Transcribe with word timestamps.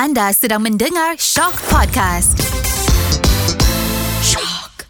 Anda 0.00 0.32
sedang 0.32 0.64
mendengar 0.64 1.20
Shock 1.20 1.60
Podcast. 1.68 2.40
Shock. 4.24 4.88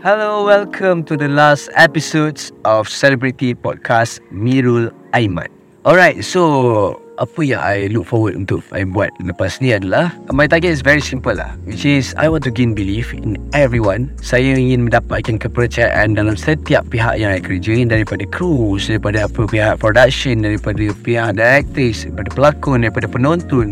Hello, 0.00 0.48
welcome 0.48 1.04
to 1.04 1.12
the 1.12 1.28
last 1.28 1.68
episodes 1.76 2.56
of 2.64 2.88
Celebrity 2.88 3.52
Podcast 3.52 4.24
Mirul 4.32 4.88
Aiman. 5.12 5.52
Alright, 5.84 6.24
so 6.24 6.96
apa 7.20 7.40
yang 7.44 7.60
I 7.60 7.92
look 7.92 8.08
forward 8.08 8.32
untuk 8.34 8.64
I 8.72 8.88
buat 8.88 9.12
lepas 9.20 9.60
ni 9.60 9.76
adalah 9.76 10.16
My 10.32 10.48
target 10.48 10.72
is 10.72 10.80
very 10.80 11.04
simple 11.04 11.36
lah 11.36 11.52
Which 11.68 11.84
is 11.84 12.16
I 12.16 12.32
want 12.32 12.48
to 12.48 12.52
gain 12.52 12.72
belief 12.72 13.12
in 13.12 13.36
everyone. 13.52 14.08
Saya 14.24 14.56
ingin 14.56 14.88
mendapatkan 14.88 15.36
kepercayaan 15.36 16.16
dalam 16.16 16.34
setiap 16.34 16.88
pihak 16.88 17.20
yang 17.20 17.36
I 17.36 17.44
kerjain 17.44 17.92
Daripada 17.92 18.24
kru, 18.32 18.80
daripada 18.80 19.28
apa 19.28 19.44
pihak 19.44 19.76
production 19.76 20.40
Daripada 20.40 20.88
pihak 21.04 21.36
directors, 21.36 22.08
daripada 22.08 22.28
pelakon, 22.32 22.88
daripada 22.88 23.06
penonton. 23.06 23.68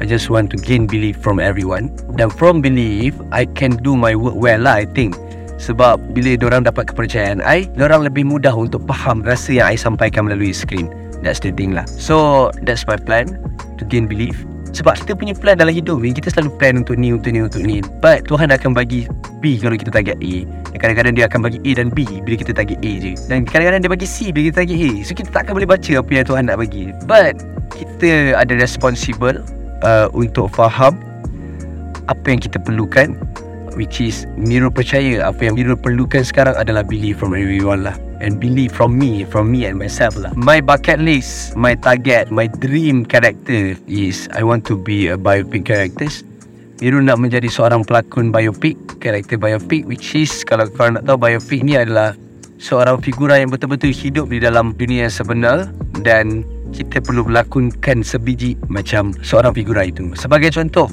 I 0.00 0.04
just 0.04 0.28
want 0.28 0.52
to 0.52 0.60
gain 0.60 0.84
belief 0.84 1.16
from 1.24 1.40
everyone. 1.40 1.88
Dan 2.20 2.28
from 2.28 2.60
belief, 2.60 3.16
I 3.32 3.48
can 3.48 3.80
do 3.80 3.96
my 3.96 4.12
work 4.12 4.36
well 4.36 4.68
lah 4.68 4.84
I 4.84 4.86
think. 4.88 5.16
Sebab 5.56 6.12
bila 6.12 6.36
orang 6.44 6.68
dapat 6.68 6.92
kepercayaan 6.92 7.40
I, 7.40 7.64
orang 7.80 8.04
lebih 8.04 8.28
mudah 8.28 8.52
untuk 8.52 8.84
faham 8.84 9.24
rasa 9.24 9.56
yang 9.56 9.72
I 9.72 9.76
sampaikan 9.80 10.28
melalui 10.28 10.52
skrin. 10.52 10.92
That's 11.24 11.40
the 11.40 11.52
thing 11.52 11.72
lah. 11.72 11.88
So, 11.88 12.48
that's 12.64 12.84
my 12.84 13.00
plan 13.00 13.40
to 13.76 13.82
gain 13.84 14.08
belief. 14.08 14.36
Sebab 14.76 15.00
kita 15.00 15.16
punya 15.16 15.32
plan 15.32 15.56
dalam 15.56 15.72
hidup 15.72 16.04
ni, 16.04 16.12
kita 16.12 16.28
selalu 16.28 16.52
plan 16.60 16.74
untuk 16.84 17.00
ni, 17.00 17.08
untuk 17.08 17.32
ni, 17.32 17.40
untuk 17.40 17.64
ni. 17.64 17.80
But 18.04 18.28
Tuhan 18.28 18.52
akan 18.52 18.76
bagi 18.76 19.08
B 19.40 19.56
kalau 19.56 19.72
kita 19.72 19.88
target 19.88 20.20
A. 20.20 20.34
Dan 20.44 20.76
kadang-kadang 20.76 21.14
dia 21.16 21.24
akan 21.24 21.40
bagi 21.48 21.58
A 21.64 21.70
dan 21.80 21.88
B 21.88 22.04
bila 22.04 22.36
kita 22.36 22.52
target 22.52 22.76
A 22.84 22.92
je. 23.00 23.12
Dan 23.32 23.48
kadang-kadang 23.48 23.80
dia 23.80 23.90
bagi 23.90 24.04
C 24.04 24.28
bila 24.28 24.52
kita 24.52 24.56
target 24.60 24.76
A. 24.76 24.90
So, 25.00 25.16
kita 25.16 25.32
takkan 25.32 25.56
boleh 25.56 25.68
baca 25.68 25.92
apa 25.96 26.10
yang 26.12 26.24
Tuhan 26.28 26.42
nak 26.52 26.60
bagi. 26.60 26.92
But, 27.08 27.40
kita 27.72 28.36
ada 28.36 28.52
responsible 28.52 29.40
uh, 29.80 30.12
untuk 30.12 30.52
faham 30.52 31.00
apa 32.06 32.26
yang 32.30 32.40
kita 32.40 32.62
perlukan 32.62 33.18
which 33.74 34.00
is 34.00 34.24
Miro 34.38 34.72
percaya 34.72 35.26
apa 35.26 35.50
yang 35.50 35.58
Miro 35.58 35.74
perlukan 35.76 36.22
sekarang 36.22 36.54
adalah 36.56 36.86
belief 36.86 37.20
from 37.20 37.36
everyone 37.36 37.84
lah 37.84 37.96
and 38.20 38.40
belief 38.40 38.72
from 38.72 38.96
me 38.96 39.24
from 39.26 39.50
me 39.50 39.64
and 39.68 39.76
myself 39.76 40.16
lah. 40.16 40.32
My 40.36 40.60
bucket 40.60 41.00
list 41.00 41.56
my 41.58 41.76
target 41.76 42.32
my 42.32 42.48
dream 42.48 43.04
character 43.04 43.76
is 43.88 44.28
I 44.32 44.42
want 44.42 44.64
to 44.72 44.74
be 44.76 45.08
a 45.12 45.16
biopic 45.18 45.68
character. 45.68 46.08
Miro 46.80 47.00
nak 47.00 47.16
menjadi 47.16 47.48
seorang 47.48 47.88
pelakon 47.88 48.28
biopic 48.32 48.76
karakter 49.00 49.40
biopic 49.40 49.88
which 49.88 50.12
is 50.12 50.44
kalau 50.44 50.68
korang 50.68 51.00
nak 51.00 51.08
tahu 51.08 51.16
biopic 51.16 51.64
ni 51.64 51.76
adalah 51.76 52.12
seorang 52.60 53.00
figura 53.00 53.40
yang 53.40 53.48
betul-betul 53.52 53.92
hidup 53.92 54.28
di 54.28 54.40
dalam 54.40 54.76
dunia 54.76 55.08
yang 55.08 55.14
sebenar 55.14 55.68
dan 56.04 56.44
kita 56.76 57.00
perlu 57.00 57.24
melakonkan 57.24 58.04
sebiji 58.04 58.56
macam 58.68 59.16
seorang 59.24 59.56
figura 59.56 59.88
itu. 59.88 60.12
Sebagai 60.18 60.52
contoh 60.52 60.88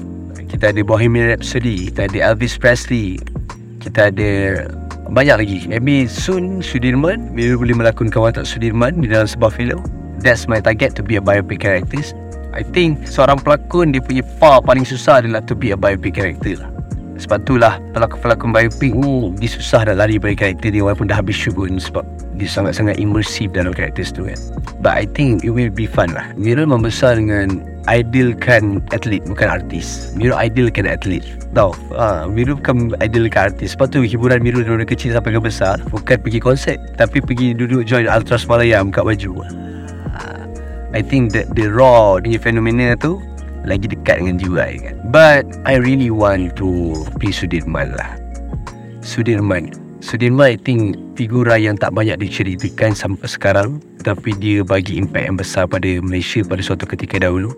kita 0.54 0.70
ada 0.70 0.86
Bohemian 0.86 1.34
Rhapsody 1.34 1.90
Kita 1.90 2.06
ada 2.06 2.30
Elvis 2.30 2.54
Presley 2.54 3.18
Kita 3.82 4.14
ada 4.14 4.30
Banyak 5.14 5.36
lagi. 5.38 5.58
Maybe 5.70 6.10
soon 6.10 6.58
Sudirman. 6.58 7.30
Maybe 7.30 7.54
boleh 7.54 7.78
melakonkan 7.78 8.18
watak 8.18 8.44
Sudirman 8.50 8.98
Di 8.98 9.06
dalam 9.06 9.30
sebuah 9.30 9.54
filem. 9.54 9.78
That's 10.18 10.50
my 10.50 10.58
target 10.58 10.98
To 10.98 11.06
be 11.06 11.14
a 11.14 11.22
biopic 11.22 11.62
character 11.62 12.02
I 12.50 12.66
think 12.66 13.06
Seorang 13.06 13.42
pelakon 13.42 13.94
Dia 13.94 14.02
punya 14.02 14.26
far 14.42 14.62
paling 14.62 14.82
susah 14.82 15.22
Adalah 15.22 15.42
to 15.46 15.54
be 15.54 15.70
a 15.70 15.78
biopic 15.78 16.18
character 16.18 16.58
lah. 16.58 16.70
Sebab 17.14 17.46
itulah 17.46 17.78
pelakon-pelakon 17.94 18.50
biopic 18.50 18.90
ni 18.90 19.30
Dia 19.38 19.50
susah 19.54 19.86
nak 19.86 20.02
lari 20.02 20.18
dari 20.18 20.34
karakter 20.34 20.74
dia 20.74 20.82
Walaupun 20.82 21.06
dah 21.06 21.22
habis 21.22 21.38
shoot 21.38 21.54
pun 21.54 21.78
Sebab 21.78 22.02
dia 22.34 22.50
sangat-sangat 22.50 22.98
immersive 22.98 23.54
dalam 23.54 23.70
karakter 23.70 24.02
tu 24.10 24.26
kan. 24.26 24.38
But 24.82 24.98
I 24.98 25.06
think 25.06 25.46
it 25.46 25.54
will 25.54 25.70
be 25.70 25.86
fun 25.86 26.10
lah. 26.10 26.34
Mira 26.34 26.66
membesar 26.66 27.14
dengan 27.14 27.62
Idealkan 27.84 28.80
atlet 28.96 29.20
bukan 29.28 29.60
artis. 29.60 30.16
Mira 30.16 30.40
idealkan 30.40 30.88
atlet. 30.88 31.20
Tahu? 31.52 31.72
Ha, 31.92 32.24
Mira 32.26 32.56
bukan 32.56 32.96
idealkan 33.04 33.52
artis. 33.52 33.76
Sebab 33.76 33.92
tu 33.92 34.00
hiburan 34.00 34.40
Mira 34.40 34.64
dari 34.64 34.88
kecil 34.88 35.12
sampai 35.14 35.36
ke 35.36 35.40
besar 35.40 35.78
Bukan 35.86 36.18
pergi 36.18 36.42
konsert 36.42 36.82
Tapi 36.98 37.22
pergi 37.22 37.54
duduk 37.54 37.86
join 37.86 38.10
Ultras 38.10 38.42
Malayam 38.50 38.90
kat 38.90 39.06
baju 39.06 39.46
I 40.94 41.02
think 41.02 41.34
that 41.34 41.50
the 41.58 41.66
raw 41.66 42.22
punya 42.22 42.38
fenomena 42.38 42.94
tu 42.94 43.18
lagi 43.66 43.90
dekat 43.90 44.22
dengan 44.22 44.38
jiwa 44.38 44.62
I 44.62 44.78
kan. 44.78 44.94
But 45.10 45.42
I 45.66 45.82
really 45.82 46.14
want 46.14 46.54
to 46.62 46.94
be 47.18 47.34
Sudirman 47.34 47.98
lah. 47.98 48.14
Sudirman. 49.02 49.74
Sudirman 49.98 50.54
I 50.54 50.56
think 50.60 50.94
figura 51.18 51.58
yang 51.58 51.74
tak 51.74 51.98
banyak 51.98 52.20
diceritakan 52.22 52.92
sampai 52.94 53.24
sekarang 53.24 53.80
Tapi 54.04 54.36
dia 54.36 54.60
bagi 54.60 55.00
impact 55.00 55.24
yang 55.26 55.38
besar 55.40 55.64
pada 55.64 55.88
Malaysia 56.04 56.44
pada 56.44 56.60
suatu 56.60 56.84
ketika 56.84 57.16
dahulu 57.18 57.56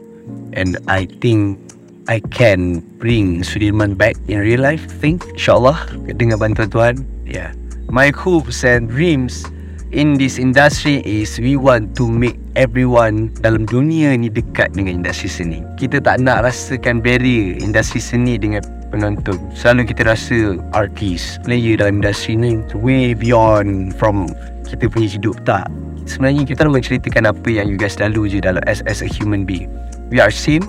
And 0.56 0.80
I 0.88 1.06
think 1.20 1.60
I 2.06 2.22
can 2.32 2.80
bring 3.02 3.42
Sudirman 3.42 3.98
back 3.98 4.14
in 4.30 4.38
real 4.40 4.62
life 4.62 4.86
think 5.02 5.26
InsyaAllah 5.34 6.06
dengan 6.16 6.38
bantuan 6.38 6.70
Tuhan 6.70 6.94
Yeah 7.26 7.50
My 7.86 8.10
hopes 8.10 8.66
and 8.66 8.90
dreams 8.90 9.46
in 9.94 10.18
this 10.18 10.38
industry 10.42 10.98
is 11.06 11.38
we 11.38 11.54
want 11.54 11.94
to 11.94 12.10
make 12.10 12.34
everyone 12.58 13.30
dalam 13.46 13.62
dunia 13.62 14.18
ni 14.18 14.26
dekat 14.26 14.74
dengan 14.74 15.02
industri 15.02 15.30
seni. 15.30 15.62
Kita 15.78 16.02
tak 16.02 16.18
nak 16.18 16.42
rasakan 16.42 16.98
barrier 16.98 17.54
industri 17.62 18.02
seni 18.02 18.34
dengan 18.42 18.66
penonton. 18.90 19.38
Selalu 19.54 19.94
kita 19.94 20.10
rasa 20.10 20.58
artis, 20.74 21.38
player 21.46 21.78
dalam 21.78 22.02
industri 22.02 22.34
ni 22.34 22.58
way 22.74 23.14
beyond 23.14 23.94
from 23.94 24.26
kita 24.66 24.90
punya 24.90 25.06
hidup 25.06 25.38
tak. 25.46 25.70
Sebenarnya 26.10 26.42
kita 26.42 26.66
nak 26.66 26.82
menceritakan 26.82 27.30
apa 27.30 27.48
yang 27.50 27.70
you 27.70 27.78
guys 27.78 27.98
lalu 28.02 28.30
je 28.30 28.38
dalam 28.42 28.62
as, 28.66 28.82
as 28.90 28.98
a 29.02 29.08
human 29.10 29.46
being. 29.46 29.70
We 30.10 30.22
are 30.22 30.30
same 30.30 30.64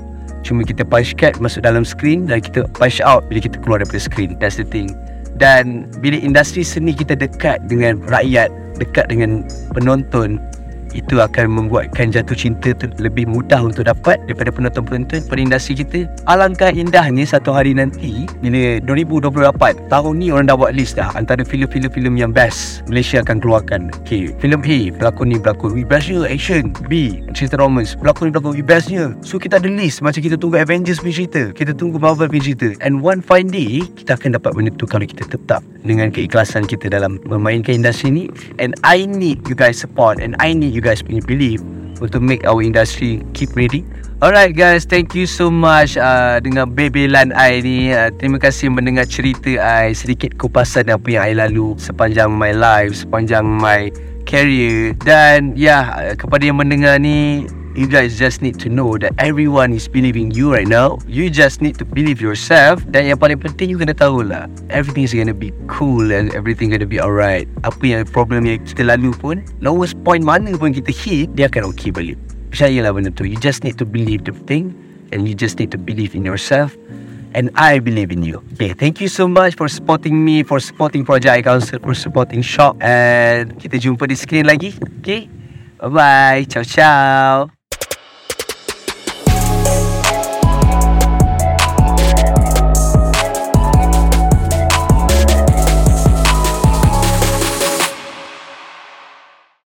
Cuma 0.45 0.63
kita 0.63 0.87
punch 0.87 1.17
card 1.19 1.37
masuk 1.43 1.65
dalam 1.67 1.83
screen 1.83 2.25
Dan 2.25 2.39
kita 2.39 2.65
punch 2.77 3.03
out 3.03 3.27
bila 3.27 3.43
kita 3.43 3.59
keluar 3.59 3.83
daripada 3.83 3.99
screen. 3.99 4.39
That's 4.39 4.55
the 4.55 4.67
thing. 4.67 4.95
Dan 5.37 5.91
bila 6.01 6.17
industri 6.17 6.65
seni 6.65 6.97
kita 6.97 7.13
dekat 7.13 7.69
dengan 7.69 8.01
rakyat 8.09 8.49
dekat 8.77 9.09
dengan 9.09 9.45
penonton 9.73 10.41
itu 10.93 11.19
akan 11.19 11.49
membuatkan 11.51 12.13
jatuh 12.13 12.37
cinta 12.37 12.71
tu 12.77 12.87
lebih 13.01 13.27
mudah 13.27 13.59
untuk 13.65 13.89
dapat 13.89 14.21
daripada 14.29 14.53
penonton-penonton 14.53 15.25
pada 15.27 15.39
industri 15.41 15.83
kita. 15.83 16.05
Alangkah 16.29 16.71
indahnya 16.71 17.27
satu 17.27 17.51
hari 17.51 17.75
nanti 17.75 18.29
bila 18.39 18.79
2028 18.85 19.91
tahun 19.91 20.13
ni 20.15 20.31
orang 20.31 20.47
dah 20.47 20.55
buat 20.55 20.71
list 20.77 20.95
dah 20.95 21.11
antara 21.17 21.43
filem-filem 21.43 22.15
yang 22.15 22.31
best 22.31 22.85
Malaysia 22.87 23.19
akan 23.25 23.41
keluarkan. 23.41 23.81
Okay, 24.05 24.31
filem 24.39 24.61
A 24.63 24.79
pelakon 24.93 25.33
ni 25.33 25.37
pelakon 25.41 25.73
we 25.73 25.83
bestnya 25.83 26.27
action. 26.29 26.71
B 26.85 27.23
cerita 27.33 27.57
romance 27.57 27.97
pelakon 27.97 28.29
ni 28.29 28.31
pelakon 28.35 28.53
we 28.53 28.63
bestnya. 28.63 29.17
So 29.25 29.41
kita 29.41 29.57
ada 29.57 29.67
list 29.67 30.05
macam 30.05 30.21
kita 30.21 30.37
tunggu 30.37 30.61
Avengers 30.61 31.01
punya 31.01 31.25
cerita, 31.25 31.41
kita 31.51 31.71
tunggu 31.73 31.97
Marvel 31.97 32.29
punya 32.29 32.53
cerita. 32.53 32.69
And 32.85 33.01
one 33.01 33.25
fine 33.25 33.49
day 33.49 33.81
kita 33.97 34.15
akan 34.19 34.37
dapat 34.37 34.53
benda 34.53 34.71
tu 34.77 34.85
kalau 34.85 35.03
kita 35.07 35.25
tetap 35.25 35.65
dengan 35.81 36.13
keikhlasan 36.13 36.69
kita 36.69 36.91
dalam 36.93 37.17
memainkan 37.25 37.81
industri 37.81 38.13
ni. 38.13 38.23
And 38.61 38.77
I 38.85 39.09
need 39.09 39.47
you 39.49 39.55
guys 39.57 39.81
support 39.81 40.21
and 40.21 40.37
I 40.37 40.53
need 40.53 40.76
you 40.77 40.85
guys 40.85 41.01
punya 41.01 41.25
belief 41.25 41.57
untuk 41.97 42.21
make 42.21 42.45
our 42.45 42.61
industry 42.61 43.25
keep 43.33 43.57
ready. 43.57 43.81
Alright 44.21 44.53
guys, 44.53 44.85
thank 44.85 45.17
you 45.17 45.25
so 45.25 45.49
much 45.49 45.97
uh, 45.97 46.37
dengan 46.37 46.73
bebelan 46.73 47.33
I 47.33 47.61
ni. 47.65 47.89
Uh, 47.93 48.13
terima 48.17 48.37
kasih 48.37 48.69
mendengar 48.69 49.09
cerita 49.09 49.57
I 49.57 49.97
sedikit 49.97 50.37
kupasan 50.37 50.93
apa 50.93 51.05
yang 51.09 51.23
I 51.25 51.33
lalu 51.37 51.73
sepanjang 51.81 52.29
my 52.33 52.53
life, 52.53 52.93
sepanjang 53.05 53.45
my 53.45 53.89
career 54.25 54.93
dan 55.01 55.53
ya 55.57 55.65
yeah, 55.69 55.83
uh, 55.93 56.13
kepada 56.17 56.45
yang 56.45 56.57
mendengar 56.61 57.01
ni 57.01 57.49
You 57.77 57.85
guys 57.85 58.17
just 58.17 58.41
need 58.41 58.57
to 58.65 58.73
know 58.73 58.97
that 58.97 59.13
everyone 59.21 59.69
is 59.69 59.85
believing 59.85 60.33
you 60.33 60.49
right 60.49 60.65
now. 60.65 60.97
You 61.05 61.29
just 61.29 61.61
need 61.61 61.77
to 61.77 61.85
believe 61.85 62.17
yourself. 62.17 62.81
Dan 62.89 63.05
yang 63.05 63.21
paling 63.21 63.37
penting, 63.37 63.69
you 63.69 63.77
kena 63.77 63.93
tahu 63.93 64.25
lah. 64.25 64.49
Everything 64.73 65.05
is 65.05 65.13
gonna 65.13 65.37
be 65.37 65.53
cool 65.69 66.09
and 66.09 66.33
everything 66.33 66.73
gonna 66.73 66.89
be 66.89 66.97
alright. 66.97 67.45
Apa 67.61 67.85
yang 67.85 68.01
problem 68.09 68.49
yang 68.49 68.65
kita 68.65 68.81
lalu 68.81 69.13
pun, 69.13 69.45
lowest 69.61 69.93
point 70.01 70.25
mana 70.25 70.57
pun 70.57 70.73
kita 70.73 70.89
hit, 70.89 71.37
dia 71.37 71.45
akan 71.45 71.69
okay 71.69 71.93
balik. 71.93 72.17
Percayalah 72.49 72.97
benda 72.97 73.13
tu. 73.13 73.29
You 73.29 73.37
just 73.37 73.61
need 73.61 73.77
to 73.77 73.85
believe 73.85 74.25
the 74.25 74.33
thing. 74.49 74.73
And 75.13 75.29
you 75.29 75.37
just 75.37 75.61
need 75.61 75.69
to 75.71 75.79
believe 75.79 76.17
in 76.17 76.25
yourself. 76.25 76.73
And 77.37 77.53
I 77.53 77.77
believe 77.77 78.09
in 78.09 78.25
you. 78.25 78.41
Okay, 78.57 78.73
thank 78.73 78.97
you 78.97 79.07
so 79.07 79.29
much 79.29 79.53
for 79.53 79.69
supporting 79.69 80.17
me, 80.25 80.41
for 80.41 80.57
supporting 80.57 81.05
Project 81.05 81.45
Council, 81.45 81.77
for 81.77 81.93
supporting 81.93 82.41
Shop. 82.41 82.73
And 82.81 83.53
kita 83.53 83.77
jumpa 83.77 84.09
di 84.09 84.17
screen 84.17 84.49
lagi. 84.49 84.73
Okay? 84.97 85.29
Bye-bye. 85.77 86.49
Ciao, 86.49 86.65
ciao. 86.65 87.56